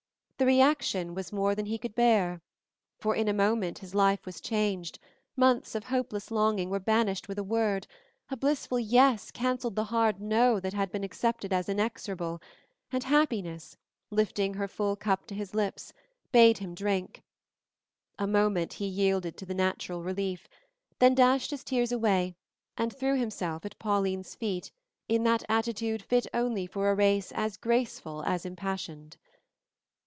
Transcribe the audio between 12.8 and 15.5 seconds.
and Happiness, lifting her full cup to